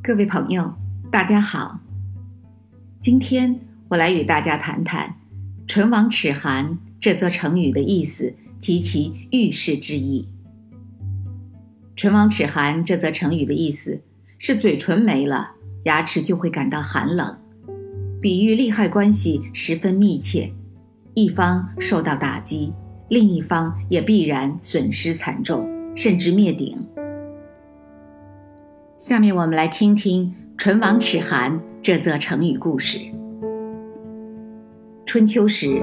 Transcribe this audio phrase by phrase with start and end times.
[0.00, 0.72] 各位朋友，
[1.10, 1.80] 大家好。
[3.00, 5.16] 今天我来与大家谈谈
[5.66, 10.28] “唇亡齿寒”这则成语的意思及其预示之意。
[11.96, 14.00] “唇亡齿寒”这则成语的意思
[14.38, 15.50] 是嘴唇没了，
[15.84, 17.36] 牙齿就会感到寒冷，
[18.22, 20.52] 比喻利害关系十分密切，
[21.14, 22.72] 一方受到打击，
[23.10, 26.78] 另一方也必然损失惨重，甚至灭顶。
[28.98, 32.98] 下面我们来听听“唇亡齿寒”这则成语故事。
[35.06, 35.80] 春秋时，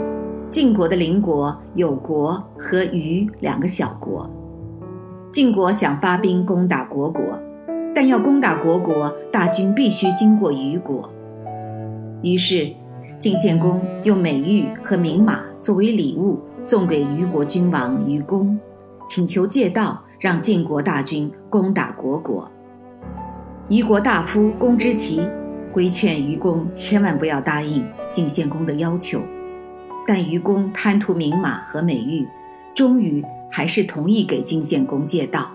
[0.49, 4.29] 晋国的邻国有国和虞两个小国。
[5.31, 7.23] 晋国想发兵攻打虢国，
[7.95, 11.09] 但要攻打虢国，大军必须经过虞国。
[12.21, 12.69] 于是，
[13.17, 18.59] 晋献公用美玉和名马作为礼物送给虞国君王虞公，
[19.07, 22.51] 请求借道让晋国大军攻打虢国。
[23.67, 25.27] 虞国大夫公之奇
[25.73, 29.19] 规劝虞公千万不要答应晋献公的要求，
[30.07, 32.27] 但虞公贪图名马和美玉，
[32.75, 35.49] 终于还是同意给晋献公借道。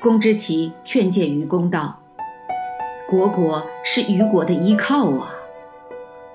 [0.00, 1.98] 公之奇劝诫虞公道
[3.10, 5.32] ：“虢国是虞国的依靠啊，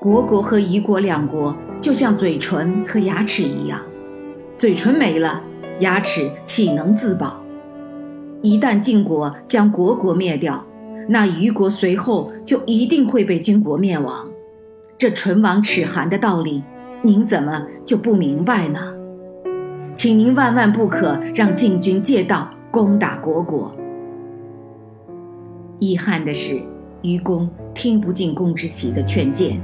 [0.01, 3.79] 虢国和夷国两国就像嘴唇和牙齿一样，
[4.57, 5.41] 嘴唇没了，
[5.79, 7.41] 牙齿岂能自保？”
[8.43, 10.61] 一旦晋国将国国灭掉，
[11.07, 14.29] 那虞国随后就一定会被金国灭亡。
[14.97, 16.61] 这唇亡齿寒的道理，
[17.01, 18.93] 您怎么就不明白呢？
[19.95, 23.73] 请您万万不可让晋军借道攻打国国。
[25.79, 26.61] 遗憾的是，
[27.01, 29.57] 虞公听不进公之奇的劝谏。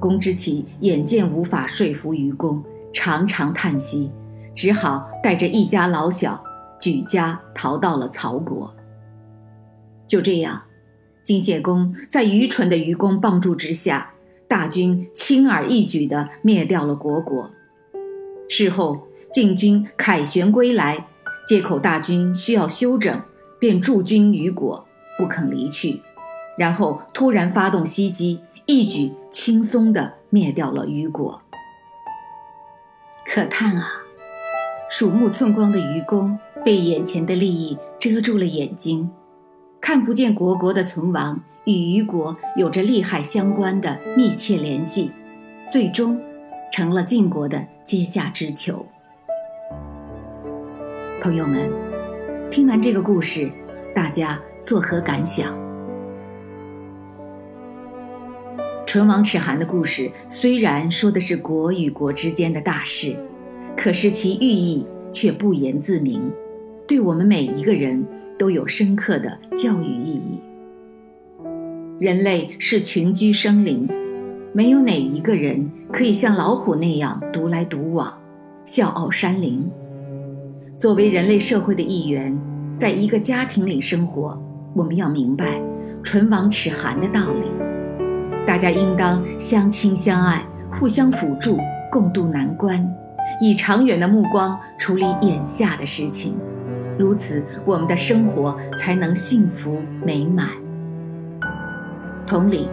[0.00, 2.60] 公之奇眼见无法说服虞公，
[2.92, 4.10] 常常叹息，
[4.52, 6.42] 只好带着一家老小。
[6.82, 8.74] 举家逃到了曹国。
[10.04, 10.64] 就这样，
[11.22, 14.10] 晋献公在愚蠢的愚公帮助之下，
[14.48, 17.48] 大军轻而易举地灭掉了虢国。
[18.48, 21.06] 事后，晋军凯旋归来，
[21.46, 23.22] 借口大军需要休整，
[23.60, 24.84] 便驻军于国，
[25.16, 26.02] 不肯离去。
[26.58, 31.40] 然后突然发动袭击，一举轻松地灭掉了虞国。
[33.24, 33.88] 可叹啊，
[34.90, 36.36] 鼠目寸光的愚公！
[36.64, 39.10] 被眼前的利益遮住了眼睛，
[39.80, 45.10] 看不见国国的存亡与虞国有着利害相关的密切联系，
[45.72, 46.20] 最终
[46.72, 48.86] 成了晋国的阶下之囚。
[51.20, 51.68] 朋友们，
[52.48, 53.50] 听完这个故事，
[53.92, 55.52] 大家作何感想？
[58.86, 63.16] 唇亡齿寒的故事虽然说的是国与国之间的大事，
[63.76, 66.30] 可是其寓意却不言自明。
[66.86, 68.04] 对我们每一个人
[68.38, 70.40] 都有深刻的教育意义。
[71.98, 73.88] 人类是群居生灵，
[74.52, 78.12] 没有哪一个人可以像老虎那样独来独往，
[78.64, 79.64] 笑傲山林。
[80.78, 82.36] 作为人类社会的一员，
[82.76, 84.36] 在一个家庭里生活，
[84.74, 85.62] 我们要明白
[86.02, 87.46] “唇亡齿寒”的道理。
[88.44, 91.56] 大家应当相亲相爱，互相辅助，
[91.92, 92.84] 共度难关，
[93.40, 96.34] 以长远的目光处理眼下的事情。
[97.02, 100.50] 如此，我们的生活才能幸福美满。
[102.24, 102.68] 同理，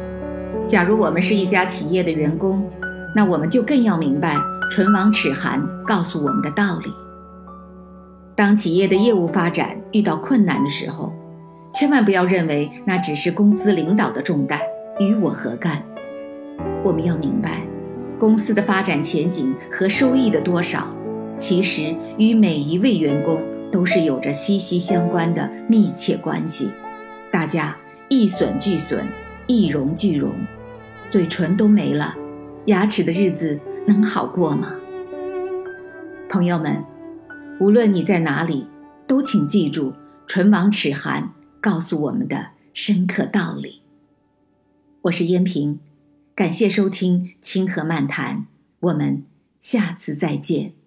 [0.68, 2.70] 假如我们是一家企业的员工，
[3.16, 4.38] 那我们就更要明白
[4.70, 6.94] “唇亡齿寒”告诉我们的道理。
[8.36, 11.12] 当企业的业务发展遇到困难的时候，
[11.74, 14.60] 千万不要认为那只是公司领导的重担，
[15.00, 15.82] 与我何干？
[16.84, 17.64] 我们要明白，
[18.20, 20.88] 公司的发展前景和收益的多少，
[21.36, 23.42] 其实与每一位员工。
[23.72, 26.72] 都是有着息息相关的密切关系，
[27.32, 27.76] 大家
[28.10, 29.06] 一损俱损，
[29.48, 30.34] 一荣俱荣，
[31.12, 32.16] 嘴唇都没了，
[32.66, 34.74] 牙齿的日子能好过吗？
[36.30, 36.84] 朋友们，
[37.60, 38.68] 无论你在哪里，
[39.08, 39.94] 都请记住
[40.28, 43.82] “唇亡齿寒”告诉我们的深刻道理。
[45.04, 45.80] 我是燕平，
[46.36, 48.38] 感谢收听《清河漫谈》，
[48.80, 49.24] 我们
[49.62, 50.79] 下次再见。